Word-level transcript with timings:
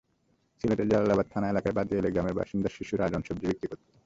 সিলেটের 0.61 0.89
জালালাবাদ 0.91 1.27
থানা 1.33 1.47
এলাকার 1.49 1.73
বাদেয়ালি 1.77 2.09
গ্রামের 2.11 2.37
বাসিন্দা 2.39 2.69
শিশু 2.69 2.93
রাজন 2.95 3.21
সবজি 3.23 3.45
বিক্রি 3.49 3.67
করত। 3.69 3.83